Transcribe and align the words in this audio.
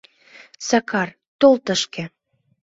—Сакар, 0.67 1.09
тол 1.39 1.55
тышке! 1.65 2.03